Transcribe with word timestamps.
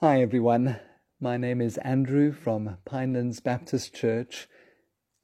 Hi 0.00 0.20
everyone, 0.20 0.78
my 1.18 1.38
name 1.38 1.62
is 1.62 1.78
Andrew 1.78 2.30
from 2.30 2.76
Pinelands 2.84 3.42
Baptist 3.42 3.94
Church, 3.94 4.46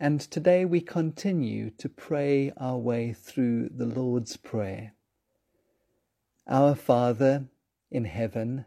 and 0.00 0.18
today 0.18 0.64
we 0.64 0.80
continue 0.80 1.68
to 1.76 1.90
pray 1.90 2.54
our 2.56 2.78
way 2.78 3.12
through 3.12 3.68
the 3.68 3.84
Lord's 3.84 4.38
Prayer. 4.38 4.94
Our 6.48 6.74
Father 6.74 7.48
in 7.90 8.06
heaven, 8.06 8.64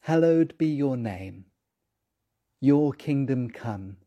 hallowed 0.00 0.56
be 0.56 0.68
your 0.68 0.96
name. 0.96 1.44
Your 2.58 2.94
kingdom 2.94 3.50
come, 3.50 3.98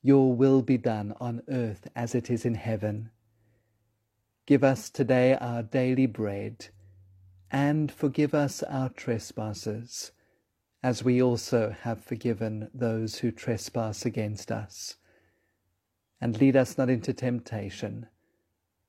your 0.00 0.32
will 0.32 0.62
be 0.62 0.78
done 0.78 1.12
on 1.20 1.42
earth 1.48 1.88
as 1.96 2.14
it 2.14 2.30
is 2.30 2.44
in 2.44 2.54
heaven. 2.54 3.10
Give 4.46 4.62
us 4.62 4.90
today 4.90 5.34
our 5.34 5.64
daily 5.64 6.06
bread 6.06 6.68
and 7.54 7.92
forgive 7.92 8.34
us 8.34 8.64
our 8.64 8.88
trespasses, 8.88 10.10
as 10.82 11.04
we 11.04 11.22
also 11.22 11.72
have 11.82 12.02
forgiven 12.02 12.68
those 12.74 13.18
who 13.18 13.30
trespass 13.30 14.04
against 14.04 14.50
us. 14.50 14.96
And 16.20 16.40
lead 16.40 16.56
us 16.56 16.76
not 16.76 16.90
into 16.90 17.12
temptation, 17.12 18.08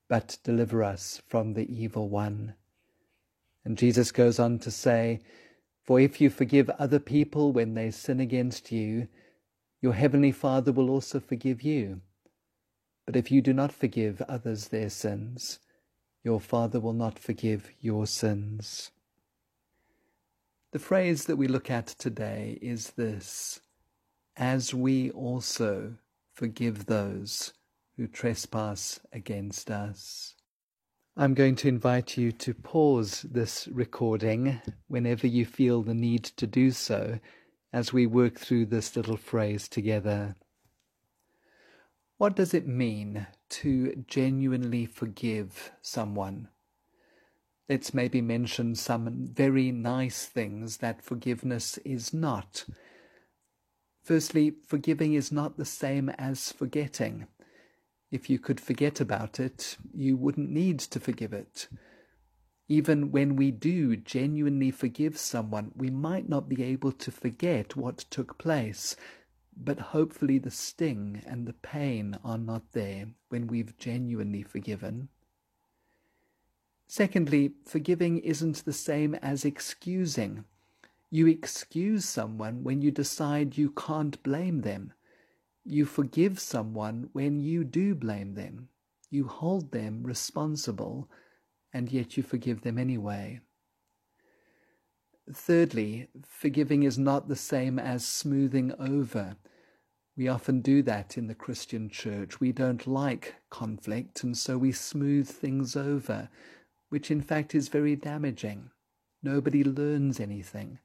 but 0.09 0.39
deliver 0.43 0.83
us 0.83 1.21
from 1.27 1.53
the 1.53 1.71
evil 1.71 2.09
one. 2.09 2.55
And 3.63 3.77
Jesus 3.77 4.11
goes 4.11 4.39
on 4.39 4.57
to 4.59 4.71
say, 4.71 5.19
For 5.83 5.99
if 5.99 6.19
you 6.19 6.31
forgive 6.31 6.67
other 6.71 6.99
people 6.99 7.51
when 7.51 7.75
they 7.75 7.91
sin 7.91 8.19
against 8.19 8.71
you, 8.71 9.07
your 9.79 9.93
heavenly 9.93 10.31
Father 10.31 10.71
will 10.71 10.89
also 10.89 11.19
forgive 11.19 11.61
you. 11.61 12.01
But 13.05 13.15
if 13.15 13.29
you 13.29 13.43
do 13.43 13.53
not 13.53 13.71
forgive 13.71 14.23
others 14.23 14.69
their 14.69 14.89
sins, 14.89 15.59
your 16.25 16.41
Father 16.41 16.79
will 16.79 16.93
not 16.93 17.19
forgive 17.19 17.69
your 17.79 18.07
sins. 18.07 18.89
The 20.71 20.79
phrase 20.79 21.25
that 21.25 21.35
we 21.35 21.47
look 21.47 21.69
at 21.69 21.85
today 21.85 22.57
is 22.63 22.89
this 22.97 23.61
as 24.35 24.73
we 24.73 25.11
also 25.11 25.93
forgive 26.33 26.87
those 26.87 27.53
who 27.95 28.07
trespass 28.07 28.99
against 29.13 29.69
us. 29.69 30.33
I'm 31.15 31.35
going 31.35 31.55
to 31.57 31.69
invite 31.69 32.17
you 32.17 32.31
to 32.33 32.55
pause 32.55 33.21
this 33.21 33.69
recording 33.69 34.59
whenever 34.87 35.27
you 35.27 35.45
feel 35.45 35.83
the 35.83 35.93
need 35.93 36.23
to 36.23 36.47
do 36.47 36.71
so 36.71 37.19
as 37.71 37.93
we 37.93 38.07
work 38.07 38.39
through 38.39 38.65
this 38.65 38.95
little 38.95 39.15
phrase 39.15 39.69
together. 39.69 40.35
What 42.17 42.35
does 42.35 42.53
it 42.55 42.67
mean 42.67 43.27
to 43.49 44.03
genuinely 44.07 44.85
forgive 44.85 45.71
someone? 45.81 46.49
Let's 47.67 47.93
maybe 47.93 48.21
mention 48.21 48.75
some 48.75 49.27
very 49.33 49.71
nice 49.71 50.25
things 50.25 50.77
that 50.77 51.01
forgiveness 51.01 51.77
is 51.79 52.13
not. 52.13 52.65
Firstly, 54.03 54.53
forgiving 54.67 55.15
is 55.15 55.31
not 55.31 55.57
the 55.57 55.65
same 55.65 56.09
as 56.09 56.51
forgetting. 56.51 57.25
If 58.11 58.29
you 58.29 58.37
could 58.37 58.61
forget 58.61 59.01
about 59.01 59.39
it, 59.39 59.77
you 59.93 60.15
wouldn't 60.15 60.51
need 60.51 60.77
to 60.79 60.99
forgive 60.99 61.33
it. 61.33 61.67
Even 62.67 63.11
when 63.11 63.35
we 63.35 63.49
do 63.51 63.95
genuinely 63.95 64.69
forgive 64.71 65.17
someone, 65.17 65.71
we 65.75 65.89
might 65.89 66.29
not 66.29 66.47
be 66.47 66.63
able 66.63 66.91
to 66.91 67.11
forget 67.11 67.75
what 67.75 67.97
took 67.97 68.37
place 68.37 68.95
but 69.55 69.79
hopefully 69.79 70.37
the 70.37 70.51
sting 70.51 71.23
and 71.25 71.47
the 71.47 71.53
pain 71.53 72.17
are 72.23 72.37
not 72.37 72.71
there 72.73 73.07
when 73.29 73.47
we've 73.47 73.77
genuinely 73.77 74.43
forgiven. 74.43 75.09
Secondly, 76.87 77.53
forgiving 77.65 78.19
isn't 78.19 78.63
the 78.65 78.73
same 78.73 79.15
as 79.15 79.43
excusing. 79.43 80.45
You 81.09 81.27
excuse 81.27 82.05
someone 82.05 82.63
when 82.63 82.81
you 82.81 82.91
decide 82.91 83.57
you 83.57 83.71
can't 83.71 84.21
blame 84.21 84.61
them. 84.61 84.93
You 85.63 85.85
forgive 85.85 86.39
someone 86.39 87.09
when 87.13 87.39
you 87.39 87.63
do 87.63 87.95
blame 87.95 88.35
them. 88.35 88.69
You 89.09 89.27
hold 89.27 89.71
them 89.71 90.03
responsible, 90.03 91.09
and 91.73 91.91
yet 91.91 92.17
you 92.17 92.23
forgive 92.23 92.61
them 92.61 92.77
anyway. 92.77 93.39
Thirdly, 95.33 96.07
forgiving 96.27 96.83
is 96.83 96.99
not 96.99 97.27
the 97.27 97.35
same 97.35 97.79
as 97.79 98.05
smoothing 98.05 98.73
over. 98.79 99.37
We 100.15 100.27
often 100.27 100.61
do 100.61 100.81
that 100.83 101.17
in 101.17 101.27
the 101.27 101.35
Christian 101.35 101.89
church. 101.89 102.39
We 102.39 102.51
don't 102.51 102.85
like 102.85 103.35
conflict, 103.49 104.23
and 104.23 104.37
so 104.37 104.57
we 104.57 104.71
smooth 104.71 105.27
things 105.27 105.75
over, 105.75 106.29
which 106.89 107.09
in 107.09 107.21
fact 107.21 107.55
is 107.55 107.67
very 107.69 107.95
damaging. 107.95 108.69
Nobody 109.23 109.63
learns 109.63 110.19
anything, 110.19 110.79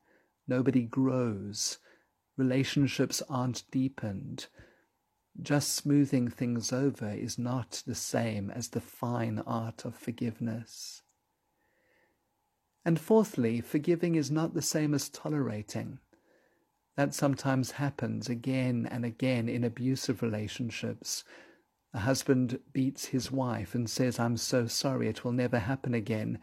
nobody 0.48 0.82
grows, 0.82 1.78
relationships 2.38 3.22
aren't 3.28 3.70
deepened. 3.70 4.46
Just 5.40 5.74
smoothing 5.74 6.28
things 6.28 6.72
over 6.72 7.10
is 7.10 7.38
not 7.38 7.82
the 7.86 7.94
same 7.94 8.50
as 8.50 8.68
the 8.68 8.80
fine 8.80 9.40
art 9.46 9.84
of 9.84 9.94
forgiveness. 9.94 11.02
And 12.84 12.98
fourthly, 12.98 13.60
forgiving 13.60 14.14
is 14.14 14.30
not 14.30 14.54
the 14.54 14.62
same 14.62 14.94
as 14.94 15.08
tolerating. 15.08 15.98
That 16.96 17.14
sometimes 17.14 17.72
happens 17.72 18.28
again 18.28 18.88
and 18.90 19.04
again 19.04 19.48
in 19.48 19.64
abusive 19.64 20.22
relationships. 20.22 21.24
A 21.92 22.00
husband 22.00 22.60
beats 22.72 23.06
his 23.06 23.30
wife 23.30 23.74
and 23.74 23.88
says, 23.88 24.18
I'm 24.18 24.36
so 24.36 24.66
sorry, 24.66 25.08
it 25.08 25.24
will 25.24 25.32
never 25.32 25.58
happen 25.58 25.94
again, 25.94 26.38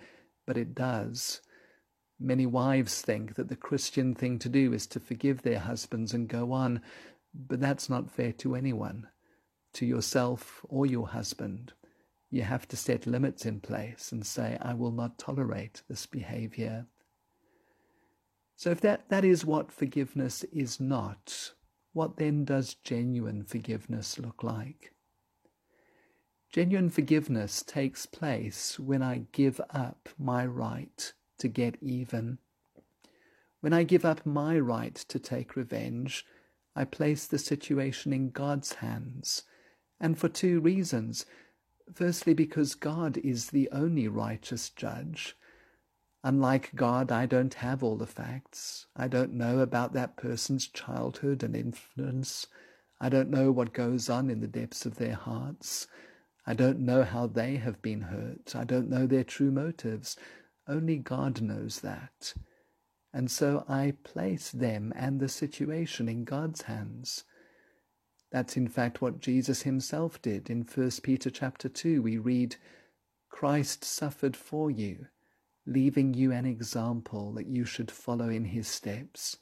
but 0.45 0.57
it 0.57 0.75
does. 0.75 1.41
Many 2.19 2.45
wives 2.45 3.01
think 3.01 3.35
that 3.35 3.47
the 3.47 3.55
Christian 3.55 4.15
thing 4.15 4.39
to 4.39 4.49
do 4.49 4.73
is 4.73 4.87
to 4.87 4.99
forgive 4.99 5.41
their 5.41 5.59
husbands 5.59 6.13
and 6.13 6.27
go 6.27 6.51
on, 6.51 6.81
but 7.33 7.59
that's 7.59 7.89
not 7.89 8.11
fair 8.11 8.31
to 8.33 8.55
anyone, 8.55 9.07
to 9.73 9.85
yourself 9.85 10.65
or 10.67 10.85
your 10.85 11.07
husband. 11.07 11.73
You 12.29 12.41
have 12.41 12.67
to 12.69 12.77
set 12.77 13.07
limits 13.07 13.45
in 13.45 13.61
place 13.61 14.11
and 14.11 14.25
say, 14.25 14.57
I 14.61 14.73
will 14.73 14.91
not 14.91 15.17
tolerate 15.17 15.81
this 15.87 16.05
behavior. 16.05 16.85
So, 18.55 18.71
if 18.71 18.81
that, 18.81 19.07
that 19.09 19.23
is 19.23 19.45
what 19.45 19.71
forgiveness 19.71 20.43
is 20.45 20.79
not, 20.79 21.53
what 21.93 22.17
then 22.17 22.43
does 22.43 22.73
genuine 22.73 23.43
forgiveness 23.43 24.19
look 24.19 24.43
like? 24.43 24.93
Genuine 26.51 26.89
forgiveness 26.89 27.61
takes 27.61 28.05
place 28.05 28.79
when 28.79 29.01
I 29.01 29.27
give 29.31 29.61
up 29.69 30.09
my 30.17 30.45
right 30.45 31.13
to 31.39 31.47
get 31.47 31.77
even. 31.81 32.39
When 33.61 33.73
I 33.73 33.83
give 33.83 34.05
up 34.05 34.25
my 34.25 34.57
right 34.59 34.95
to 34.95 35.19
take 35.19 35.55
revenge, 35.55 36.25
I 36.75 36.85
place 36.85 37.27
the 37.27 37.39
situation 37.39 38.13
in 38.13 38.29
God's 38.29 38.73
hands, 38.73 39.43
and 39.99 40.17
for 40.17 40.29
two 40.29 40.59
reasons. 40.59 41.25
Firstly, 41.93 42.33
because 42.33 42.75
God 42.75 43.17
is 43.17 43.49
the 43.49 43.69
only 43.71 44.07
righteous 44.07 44.69
judge. 44.69 45.35
Unlike 46.23 46.75
God, 46.75 47.11
I 47.11 47.25
don't 47.25 47.53
have 47.55 47.83
all 47.83 47.95
the 47.95 48.05
facts. 48.05 48.87
I 48.95 49.07
don't 49.07 49.33
know 49.33 49.59
about 49.59 49.93
that 49.93 50.17
person's 50.17 50.67
childhood 50.67 51.43
and 51.43 51.55
influence. 51.55 52.47
I 52.99 53.09
don't 53.09 53.29
know 53.29 53.51
what 53.51 53.73
goes 53.73 54.09
on 54.09 54.29
in 54.29 54.41
the 54.41 54.47
depths 54.47 54.85
of 54.85 54.97
their 54.97 55.15
hearts. 55.15 55.87
I 56.45 56.53
don't 56.53 56.79
know 56.79 57.03
how 57.03 57.27
they 57.27 57.57
have 57.57 57.81
been 57.81 58.01
hurt. 58.01 58.55
I 58.55 58.63
don't 58.63 58.89
know 58.89 59.05
their 59.05 59.23
true 59.23 59.51
motives. 59.51 60.17
Only 60.67 60.97
God 60.97 61.41
knows 61.41 61.79
that. 61.81 62.33
And 63.13 63.31
so 63.31 63.63
I 63.69 63.93
place 64.03 64.51
them 64.51 64.91
and 64.95 65.19
the 65.19 65.29
situation 65.29 66.09
in 66.09 66.25
God's 66.25 66.63
hands. 66.63 67.23
That's 68.31 68.57
in 68.57 68.67
fact 68.67 69.01
what 69.01 69.21
Jesus 69.21 69.61
himself 69.61 70.21
did. 70.21 70.49
In 70.49 70.63
1 70.63 70.91
Peter 71.03 71.29
chapter 71.29 71.69
2, 71.69 72.01
we 72.01 72.17
read, 72.17 72.57
Christ 73.29 73.85
suffered 73.85 74.35
for 74.35 74.69
you, 74.69 75.07
leaving 75.65 76.13
you 76.13 76.31
an 76.31 76.45
example 76.45 77.31
that 77.33 77.47
you 77.47 77.63
should 77.63 77.91
follow 77.91 78.29
in 78.29 78.45
his 78.45 78.67
steps. 78.67 79.37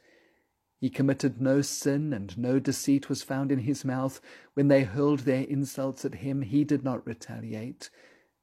He 0.80 0.90
committed 0.90 1.42
no 1.42 1.62
sin, 1.62 2.14
and 2.14 2.38
no 2.38 2.60
deceit 2.60 3.10
was 3.10 3.24
found 3.24 3.52
in 3.52 3.60
his 3.60 3.84
mouth. 3.84 4.22
When 4.54 4.68
they 4.68 4.84
hurled 4.84 5.22
their 5.22 5.44
insults 5.44 6.06
at 6.06 6.16
him, 6.16 6.44
he 6.44 6.64
did 6.64 6.84
not 6.84 7.06
retaliate. 7.08 7.90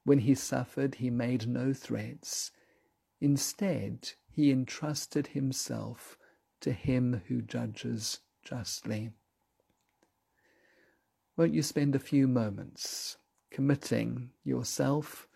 When 0.04 0.20
he 0.20 0.34
suffered, 0.34 0.96
he 0.96 1.10
made 1.10 1.46
no 1.46 1.72
threats. 1.72 2.50
Instead, 3.20 4.12
he 4.28 4.50
entrusted 4.50 5.28
himself 5.28 6.16
to 6.62 6.72
him 6.72 7.22
who 7.28 7.42
judges 7.42 8.20
justly. 8.42 9.10
Won't 11.36 11.54
you 11.54 11.62
spend 11.62 11.94
a 11.94 11.98
few 11.98 12.28
moments 12.28 13.16
committing 13.50 14.30
yourself, 14.44 15.26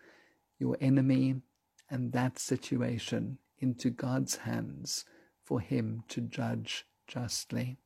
your 0.59 0.77
enemy, 0.79 1.41
and 1.89 2.11
that 2.11 2.37
situation 2.37 3.39
into 3.59 3.89
God's 3.89 4.37
hands 4.37 5.05
for 5.43 5.59
Him 5.59 6.03
to 6.09 6.21
judge 6.21 6.85
justly? 7.07 7.77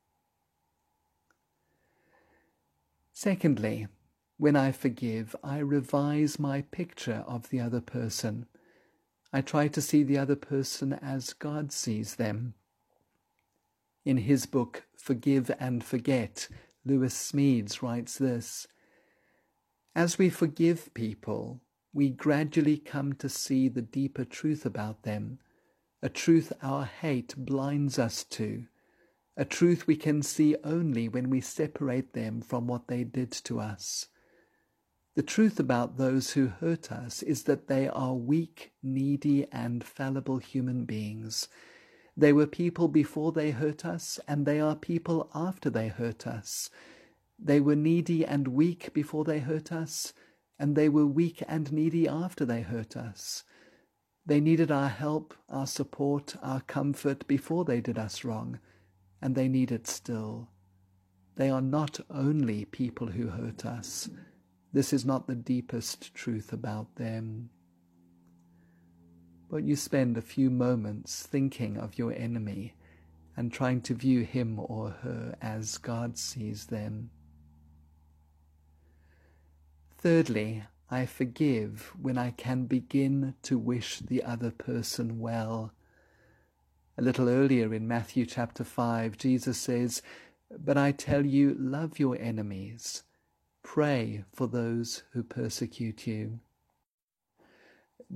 Secondly, 3.13 3.87
when 4.37 4.55
I 4.55 4.71
forgive, 4.71 5.35
I 5.43 5.59
revise 5.59 6.39
my 6.39 6.63
picture 6.63 7.23
of 7.27 7.49
the 7.49 7.59
other 7.59 7.81
person. 7.81 8.47
I 9.31 9.41
try 9.41 9.67
to 9.67 9.81
see 9.81 10.01
the 10.01 10.17
other 10.17 10.35
person 10.35 10.93
as 10.93 11.33
God 11.33 11.71
sees 11.71 12.15
them. 12.15 12.55
In 14.03 14.17
his 14.17 14.47
book, 14.47 14.83
Forgive 14.97 15.51
and 15.59 15.83
Forget, 15.83 16.47
Lewis 16.83 17.13
Smedes 17.13 17.81
writes 17.81 18.17
this 18.17 18.67
As 19.95 20.17
we 20.17 20.29
forgive 20.29 20.93
people, 20.93 21.61
we 21.93 22.09
gradually 22.09 22.77
come 22.77 23.13
to 23.13 23.29
see 23.29 23.67
the 23.67 23.81
deeper 23.81 24.25
truth 24.25 24.65
about 24.65 25.03
them, 25.03 25.39
a 26.01 26.09
truth 26.09 26.51
our 26.63 26.85
hate 26.85 27.35
blinds 27.37 27.99
us 27.99 28.23
to, 28.23 28.65
a 29.37 29.45
truth 29.45 29.85
we 29.85 29.95
can 29.95 30.23
see 30.23 30.55
only 30.63 31.07
when 31.07 31.29
we 31.29 31.41
separate 31.41 32.13
them 32.13 32.41
from 32.41 32.67
what 32.67 32.87
they 32.87 33.03
did 33.03 33.31
to 33.31 33.59
us. 33.59 34.07
The 35.15 35.23
truth 35.23 35.59
about 35.59 35.97
those 35.97 36.31
who 36.31 36.47
hurt 36.47 36.91
us 36.91 37.21
is 37.21 37.43
that 37.43 37.67
they 37.67 37.87
are 37.89 38.15
weak, 38.15 38.71
needy, 38.81 39.45
and 39.51 39.83
fallible 39.83 40.37
human 40.37 40.85
beings 40.85 41.47
they 42.21 42.31
were 42.31 42.45
people 42.45 42.87
before 42.87 43.31
they 43.31 43.49
hurt 43.49 43.83
us, 43.83 44.19
and 44.27 44.45
they 44.45 44.59
are 44.59 44.75
people 44.75 45.27
after 45.33 45.71
they 45.71 45.87
hurt 45.87 46.27
us. 46.27 46.69
They 47.39 47.59
were 47.59 47.75
needy 47.75 48.23
and 48.23 48.47
weak 48.49 48.93
before 48.93 49.23
they 49.23 49.39
hurt 49.39 49.71
us, 49.71 50.13
and 50.59 50.75
they 50.75 50.87
were 50.87 51.07
weak 51.07 51.41
and 51.47 51.71
needy 51.71 52.07
after 52.07 52.45
they 52.45 52.61
hurt 52.61 52.95
us. 52.95 53.43
They 54.23 54.39
needed 54.39 54.69
our 54.69 54.89
help, 54.89 55.33
our 55.49 55.65
support, 55.65 56.35
our 56.43 56.61
comfort 56.61 57.27
before 57.27 57.65
they 57.65 57.81
did 57.81 57.97
us 57.97 58.23
wrong, 58.23 58.59
and 59.19 59.33
they 59.33 59.47
need 59.47 59.71
it 59.71 59.87
still. 59.87 60.49
They 61.37 61.49
are 61.49 61.59
not 61.59 61.99
only 62.11 62.65
people 62.65 63.07
who 63.07 63.29
hurt 63.29 63.65
us. 63.65 64.09
This 64.71 64.93
is 64.93 65.03
not 65.03 65.25
the 65.25 65.33
deepest 65.35 66.13
truth 66.13 66.53
about 66.53 66.97
them 66.97 67.49
but 69.51 69.65
you 69.65 69.75
spend 69.75 70.17
a 70.17 70.21
few 70.21 70.49
moments 70.49 71.23
thinking 71.23 71.77
of 71.77 71.97
your 71.97 72.13
enemy 72.13 72.73
and 73.35 73.51
trying 73.51 73.81
to 73.81 73.93
view 73.93 74.21
him 74.21 74.57
or 74.57 74.91
her 75.03 75.35
as 75.41 75.77
God 75.77 76.17
sees 76.17 76.67
them. 76.67 77.09
Thirdly, 79.97 80.63
I 80.89 81.05
forgive 81.05 81.91
when 82.01 82.17
I 82.17 82.31
can 82.31 82.65
begin 82.65 83.35
to 83.43 83.57
wish 83.57 83.99
the 83.99 84.23
other 84.23 84.51
person 84.51 85.19
well. 85.19 85.73
A 86.97 87.01
little 87.01 87.27
earlier 87.27 87.73
in 87.73 87.87
Matthew 87.89 88.25
chapter 88.25 88.63
5, 88.63 89.17
Jesus 89.17 89.57
says, 89.57 90.01
But 90.49 90.77
I 90.77 90.93
tell 90.93 91.25
you, 91.25 91.57
love 91.59 91.99
your 91.99 92.17
enemies, 92.17 93.03
pray 93.63 94.23
for 94.33 94.47
those 94.47 95.03
who 95.11 95.23
persecute 95.23 96.07
you. 96.07 96.39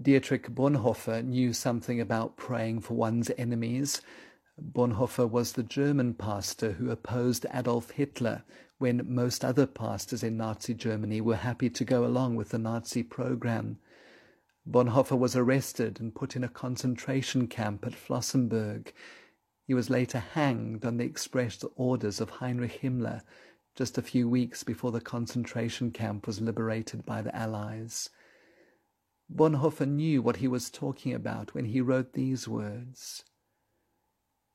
Dietrich 0.01 0.49
Bonhoeffer 0.53 1.23
knew 1.23 1.53
something 1.53 2.01
about 2.01 2.35
praying 2.35 2.81
for 2.81 2.95
one's 2.95 3.31
enemies. 3.37 4.01
Bonhoeffer 4.59 5.29
was 5.29 5.53
the 5.53 5.63
German 5.63 6.15
pastor 6.15 6.73
who 6.73 6.91
opposed 6.91 7.45
Adolf 7.53 7.91
Hitler 7.91 8.43
when 8.77 9.05
most 9.07 9.45
other 9.45 9.65
pastors 9.65 10.21
in 10.21 10.35
Nazi 10.35 10.73
Germany 10.73 11.21
were 11.21 11.37
happy 11.37 11.69
to 11.69 11.85
go 11.85 12.05
along 12.05 12.35
with 12.35 12.49
the 12.49 12.57
Nazi 12.57 13.03
program. 13.03 13.77
Bonhoeffer 14.69 15.17
was 15.17 15.33
arrested 15.35 16.01
and 16.01 16.13
put 16.13 16.35
in 16.35 16.43
a 16.43 16.49
concentration 16.49 17.47
camp 17.47 17.85
at 17.85 17.93
Flossenbürg. 17.93 18.91
He 19.65 19.73
was 19.73 19.89
later 19.89 20.19
hanged 20.19 20.83
on 20.83 20.97
the 20.97 21.05
express 21.05 21.63
orders 21.77 22.19
of 22.19 22.31
Heinrich 22.31 22.81
Himmler 22.81 23.21
just 23.75 23.97
a 23.97 24.01
few 24.01 24.27
weeks 24.27 24.61
before 24.63 24.91
the 24.91 24.99
concentration 24.99 25.91
camp 25.91 26.27
was 26.27 26.41
liberated 26.41 27.05
by 27.05 27.21
the 27.21 27.33
Allies. 27.33 28.09
Bonhoeffer 29.33 29.87
knew 29.87 30.21
what 30.21 30.37
he 30.37 30.47
was 30.47 30.69
talking 30.69 31.13
about 31.13 31.53
when 31.55 31.65
he 31.65 31.81
wrote 31.81 32.13
these 32.13 32.47
words. 32.47 33.23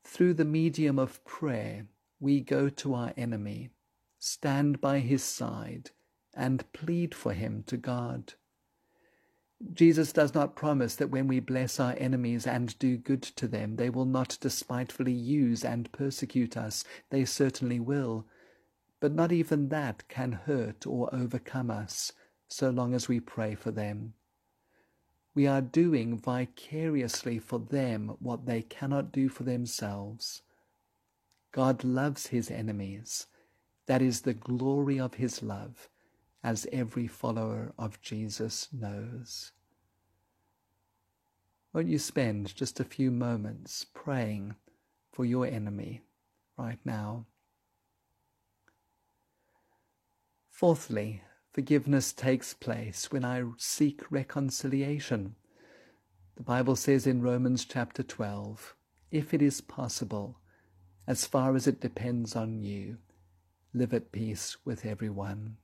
Through 0.03 0.35
the 0.35 0.45
medium 0.45 0.97
of 0.97 1.23
prayer, 1.25 1.87
we 2.19 2.39
go 2.39 2.69
to 2.69 2.93
our 2.93 3.13
enemy, 3.17 3.71
stand 4.17 4.79
by 4.79 4.99
his 4.99 5.23
side, 5.23 5.91
and 6.33 6.71
plead 6.71 7.13
for 7.13 7.33
him 7.33 7.63
to 7.67 7.75
God. 7.75 8.33
Jesus 9.73 10.13
does 10.13 10.33
not 10.33 10.55
promise 10.55 10.95
that 10.95 11.11
when 11.11 11.27
we 11.27 11.39
bless 11.39 11.79
our 11.79 11.95
enemies 11.97 12.47
and 12.47 12.77
do 12.79 12.97
good 12.97 13.21
to 13.21 13.47
them, 13.47 13.75
they 13.75 13.89
will 13.89 14.05
not 14.05 14.37
despitefully 14.39 15.11
use 15.11 15.63
and 15.63 15.91
persecute 15.91 16.55
us. 16.55 16.83
They 17.09 17.25
certainly 17.25 17.79
will. 17.79 18.25
But 18.99 19.13
not 19.13 19.31
even 19.31 19.69
that 19.69 20.07
can 20.07 20.31
hurt 20.31 20.87
or 20.87 21.13
overcome 21.13 21.69
us, 21.69 22.13
so 22.47 22.69
long 22.69 22.93
as 22.93 23.07
we 23.07 23.19
pray 23.19 23.53
for 23.53 23.71
them 23.71 24.13
we 25.33 25.47
are 25.47 25.61
doing 25.61 26.17
vicariously 26.17 27.39
for 27.39 27.59
them 27.59 28.15
what 28.19 28.45
they 28.45 28.61
cannot 28.61 29.11
do 29.11 29.29
for 29.29 29.43
themselves. 29.43 30.41
God 31.51 31.83
loves 31.83 32.27
his 32.27 32.51
enemies. 32.51 33.27
That 33.87 34.01
is 34.01 34.21
the 34.21 34.33
glory 34.33 34.99
of 34.99 35.15
his 35.15 35.41
love, 35.41 35.89
as 36.43 36.67
every 36.71 37.07
follower 37.07 37.73
of 37.77 38.01
Jesus 38.01 38.67
knows. 38.71 39.51
Won't 41.73 41.87
you 41.87 41.99
spend 41.99 42.53
just 42.53 42.79
a 42.79 42.85
few 42.85 43.11
moments 43.11 43.85
praying 43.93 44.55
for 45.11 45.23
your 45.23 45.45
enemy 45.45 46.01
right 46.57 46.79
now? 46.83 47.25
Fourthly, 50.49 51.21
Forgiveness 51.53 52.13
takes 52.13 52.53
place 52.53 53.11
when 53.11 53.25
I 53.25 53.43
seek 53.57 54.09
reconciliation. 54.09 55.35
The 56.37 56.43
Bible 56.43 56.77
says 56.77 57.05
in 57.05 57.21
Romans 57.21 57.65
chapter 57.65 58.03
12, 58.03 58.73
if 59.11 59.33
it 59.33 59.41
is 59.41 59.59
possible, 59.59 60.37
as 61.05 61.25
far 61.25 61.57
as 61.57 61.67
it 61.67 61.81
depends 61.81 62.37
on 62.37 62.63
you, 62.63 62.99
live 63.73 63.93
at 63.93 64.13
peace 64.13 64.55
with 64.63 64.85
everyone. 64.85 65.57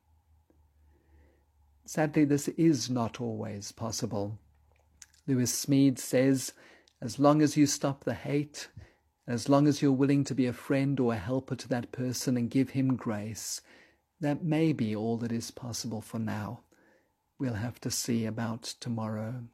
Sadly, 1.86 2.26
this 2.26 2.48
is 2.48 2.90
not 2.90 3.18
always 3.18 3.72
possible. 3.72 4.38
Lewis 5.26 5.52
Smedes 5.52 6.00
says, 6.00 6.52
as 7.00 7.18
long 7.18 7.40
as 7.40 7.56
you 7.56 7.66
stop 7.66 8.04
the 8.04 8.12
hate, 8.12 8.68
as 9.26 9.48
long 9.48 9.66
as 9.66 9.80
you're 9.80 9.92
willing 9.92 10.24
to 10.24 10.34
be 10.34 10.44
a 10.44 10.52
friend 10.52 11.00
or 11.00 11.14
a 11.14 11.18
helper 11.18 11.56
to 11.56 11.68
that 11.68 11.92
person 11.92 12.36
and 12.36 12.50
give 12.50 12.70
him 12.70 12.94
grace, 12.94 13.62
that 14.20 14.42
may 14.42 14.72
be 14.72 14.94
all 14.94 15.16
that 15.18 15.32
is 15.32 15.50
possible 15.50 16.00
for 16.00 16.18
now. 16.18 16.60
We'll 17.38 17.54
have 17.54 17.80
to 17.80 17.90
see 17.90 18.24
about 18.24 18.62
tomorrow. 18.62 19.44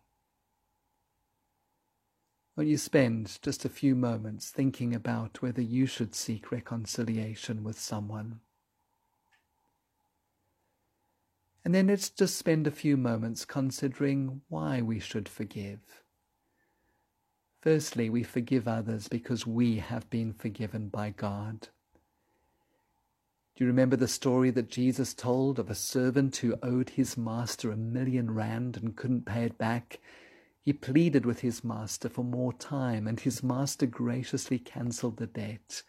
Will 2.57 2.65
you 2.65 2.79
spend 2.79 3.39
just 3.43 3.65
a 3.65 3.69
few 3.69 3.95
moments 3.95 4.51
thinking 4.51 4.95
about 4.95 5.43
whether 5.43 5.61
you 5.61 5.87
should 5.87 6.15
seek 6.15 6.53
reconciliation 6.53 7.65
with 7.65 7.79
someone? 7.79 8.41
And 11.65 11.75
then 11.75 11.89
let's 11.89 12.11
just 12.11 12.37
spend 12.37 12.67
a 12.67 12.71
few 12.71 12.97
moments 12.97 13.45
considering 13.45 14.43
why 14.49 14.83
we 14.83 15.01
should 15.01 15.29
forgive. 15.29 15.81
Firstly, 17.61 18.11
we 18.11 18.23
forgive 18.23 18.69
others 18.69 19.09
because 19.09 19.47
we 19.47 19.79
have 19.79 20.09
been 20.11 20.35
forgiven 20.35 20.89
by 20.89 21.11
God. 21.11 21.69
Do 23.57 23.63
you 23.63 23.69
remember 23.69 23.95
the 23.95 24.09
story 24.09 24.51
that 24.51 24.69
Jesus 24.69 25.15
told 25.15 25.61
of 25.61 25.71
a 25.71 25.77
servant 25.77 26.39
who 26.39 26.59
owed 26.61 26.91
his 26.91 27.17
master 27.17 27.71
a 27.71 27.77
million 27.77 28.35
rand 28.35 28.77
and 28.77 28.97
couldn't 28.97 29.27
pay 29.27 29.45
it 29.45 29.57
back? 29.57 30.01
He 30.61 30.73
pleaded 30.73 31.25
with 31.25 31.39
his 31.41 31.63
master 31.63 32.09
for 32.09 32.25
more 32.25 32.53
time, 32.53 33.07
and 33.07 33.21
his 33.21 33.45
master 33.45 33.87
graciously 33.87 34.59
cancelled 34.59 35.19
the 35.19 35.29
debt. 35.29 35.85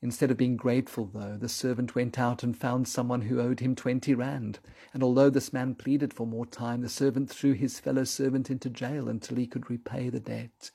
Instead 0.00 0.30
of 0.30 0.36
being 0.36 0.56
grateful, 0.56 1.06
though, 1.12 1.36
the 1.36 1.48
servant 1.48 1.96
went 1.96 2.20
out 2.20 2.44
and 2.44 2.56
found 2.56 2.86
someone 2.86 3.22
who 3.22 3.40
owed 3.40 3.58
him 3.58 3.74
twenty 3.74 4.14
rand, 4.14 4.60
and 4.92 5.02
although 5.02 5.30
this 5.30 5.52
man 5.52 5.74
pleaded 5.74 6.14
for 6.14 6.24
more 6.24 6.46
time, 6.46 6.82
the 6.82 6.88
servant 6.88 7.28
threw 7.28 7.54
his 7.54 7.80
fellow 7.80 8.04
servant 8.04 8.48
into 8.48 8.70
jail 8.70 9.08
until 9.08 9.38
he 9.38 9.48
could 9.48 9.68
repay 9.68 10.08
the 10.08 10.20
debt. 10.20 10.70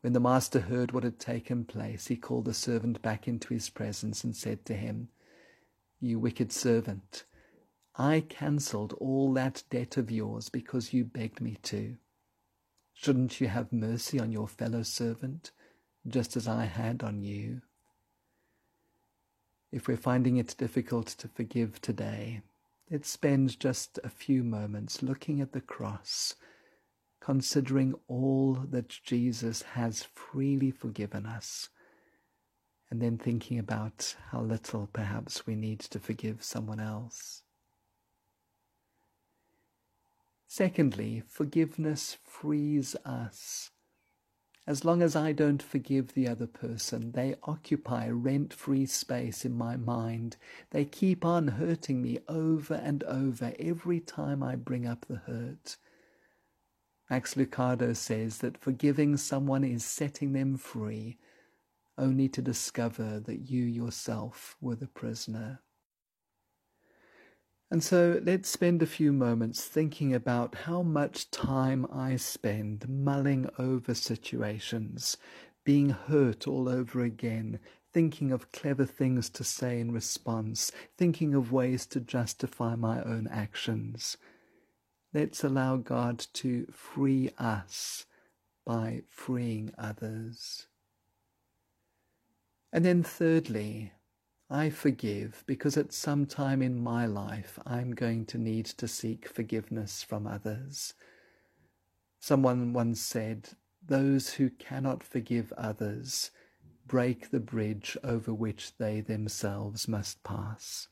When 0.00 0.14
the 0.14 0.20
master 0.20 0.60
heard 0.60 0.92
what 0.92 1.04
had 1.04 1.18
taken 1.18 1.64
place, 1.64 2.06
he 2.06 2.16
called 2.16 2.46
the 2.46 2.54
servant 2.54 3.02
back 3.02 3.28
into 3.28 3.52
his 3.52 3.68
presence 3.68 4.24
and 4.24 4.34
said 4.34 4.64
to 4.66 4.74
him, 4.74 5.08
You 6.00 6.18
wicked 6.18 6.52
servant, 6.52 7.24
I 7.96 8.24
cancelled 8.26 8.94
all 8.94 9.32
that 9.34 9.62
debt 9.68 9.98
of 9.98 10.10
yours 10.10 10.48
because 10.48 10.94
you 10.94 11.04
begged 11.04 11.40
me 11.42 11.58
to. 11.64 11.96
Shouldn't 12.94 13.40
you 13.40 13.48
have 13.48 13.72
mercy 13.72 14.18
on 14.18 14.32
your 14.32 14.48
fellow 14.48 14.82
servant, 14.82 15.50
just 16.06 16.36
as 16.36 16.48
I 16.48 16.64
had 16.64 17.02
on 17.02 17.22
you? 17.22 17.60
If 19.70 19.86
we're 19.86 19.96
finding 19.98 20.38
it 20.38 20.56
difficult 20.58 21.08
to 21.08 21.28
forgive 21.28 21.80
today, 21.80 22.42
let's 22.90 23.10
spend 23.10 23.60
just 23.60 23.98
a 24.02 24.08
few 24.08 24.42
moments 24.42 25.02
looking 25.02 25.40
at 25.40 25.52
the 25.52 25.60
cross 25.60 26.34
considering 27.20 27.94
all 28.08 28.54
that 28.70 28.88
Jesus 28.88 29.62
has 29.62 30.06
freely 30.14 30.70
forgiven 30.70 31.26
us, 31.26 31.68
and 32.90 33.00
then 33.00 33.18
thinking 33.18 33.58
about 33.58 34.16
how 34.30 34.40
little 34.40 34.88
perhaps 34.92 35.46
we 35.46 35.54
need 35.54 35.80
to 35.80 36.00
forgive 36.00 36.42
someone 36.42 36.80
else. 36.80 37.42
Secondly, 40.48 41.22
forgiveness 41.28 42.16
frees 42.24 42.96
us. 43.04 43.70
As 44.66 44.84
long 44.84 45.00
as 45.00 45.14
I 45.14 45.32
don't 45.32 45.62
forgive 45.62 46.14
the 46.14 46.28
other 46.28 46.46
person, 46.46 47.12
they 47.12 47.36
occupy 47.44 48.08
rent 48.08 48.52
free 48.52 48.86
space 48.86 49.44
in 49.44 49.56
my 49.56 49.76
mind. 49.76 50.36
They 50.70 50.84
keep 50.84 51.24
on 51.24 51.48
hurting 51.48 52.02
me 52.02 52.18
over 52.28 52.74
and 52.74 53.02
over 53.04 53.52
every 53.58 54.00
time 54.00 54.42
I 54.42 54.56
bring 54.56 54.86
up 54.86 55.06
the 55.06 55.16
hurt. 55.16 55.76
Max 57.10 57.34
Lucado 57.34 57.94
says 57.96 58.38
that 58.38 58.56
forgiving 58.56 59.16
someone 59.16 59.64
is 59.64 59.84
setting 59.84 60.32
them 60.32 60.56
free, 60.56 61.18
only 61.98 62.28
to 62.28 62.40
discover 62.40 63.18
that 63.18 63.50
you 63.50 63.64
yourself 63.64 64.56
were 64.60 64.76
the 64.76 64.86
prisoner. 64.86 65.60
And 67.68 67.82
so 67.82 68.20
let's 68.24 68.48
spend 68.48 68.80
a 68.80 68.86
few 68.86 69.12
moments 69.12 69.64
thinking 69.64 70.14
about 70.14 70.54
how 70.66 70.82
much 70.82 71.32
time 71.32 71.84
I 71.92 72.14
spend 72.14 72.88
mulling 72.88 73.48
over 73.58 73.92
situations, 73.94 75.16
being 75.64 75.90
hurt 75.90 76.46
all 76.46 76.68
over 76.68 77.02
again, 77.02 77.58
thinking 77.92 78.30
of 78.30 78.52
clever 78.52 78.86
things 78.86 79.28
to 79.30 79.42
say 79.42 79.80
in 79.80 79.90
response, 79.90 80.70
thinking 80.96 81.34
of 81.34 81.50
ways 81.50 81.86
to 81.86 82.00
justify 82.00 82.76
my 82.76 83.02
own 83.02 83.28
actions. 83.32 84.16
Let's 85.12 85.42
allow 85.42 85.76
God 85.76 86.24
to 86.34 86.66
free 86.72 87.30
us 87.36 88.06
by 88.64 89.02
freeing 89.08 89.72
others. 89.76 90.68
And 92.72 92.84
then, 92.84 93.02
thirdly, 93.02 93.92
I 94.48 94.70
forgive 94.70 95.42
because 95.46 95.76
at 95.76 95.92
some 95.92 96.26
time 96.26 96.62
in 96.62 96.80
my 96.80 97.06
life 97.06 97.58
I'm 97.66 97.92
going 97.92 98.26
to 98.26 98.38
need 98.38 98.66
to 98.66 98.86
seek 98.86 99.28
forgiveness 99.28 100.02
from 100.02 100.26
others. 100.26 100.94
Someone 102.20 102.72
once 102.72 103.00
said, 103.00 103.50
Those 103.84 104.34
who 104.34 104.50
cannot 104.50 105.02
forgive 105.02 105.52
others 105.56 106.30
break 106.86 107.30
the 107.30 107.40
bridge 107.40 107.96
over 108.02 108.34
which 108.34 108.76
they 108.76 109.00
themselves 109.00 109.86
must 109.86 110.22
pass. 110.22 110.88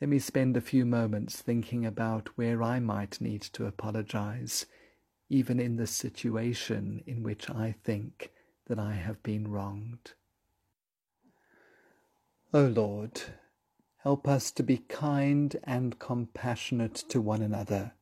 Let 0.00 0.10
me 0.10 0.18
spend 0.18 0.56
a 0.56 0.60
few 0.60 0.84
moments 0.84 1.40
thinking 1.40 1.86
about 1.86 2.28
where 2.36 2.62
I 2.62 2.80
might 2.80 3.20
need 3.20 3.40
to 3.52 3.64
apologize, 3.64 4.66
even 5.30 5.58
in 5.58 5.76
the 5.76 5.86
situation 5.86 7.02
in 7.06 7.22
which 7.22 7.48
I 7.48 7.74
think 7.82 8.30
that 8.66 8.78
I 8.78 8.92
have 8.92 9.22
been 9.22 9.48
wronged. 9.48 10.12
O 12.52 12.66
Lord, 12.66 13.22
help 13.98 14.28
us 14.28 14.50
to 14.52 14.62
be 14.62 14.78
kind 14.78 15.56
and 15.64 15.98
compassionate 15.98 16.94
to 17.08 17.20
one 17.20 17.40
another, 17.40 17.92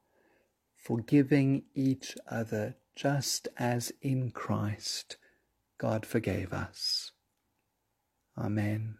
forgiving 0.75 1.63
each 1.75 2.17
other 2.29 2.75
just 2.97 3.49
as 3.57 3.93
in 4.03 4.31
Christ 4.31 5.17
God 5.79 6.07
forgave 6.07 6.53
us. 6.53 7.13
Amen. 8.37 8.99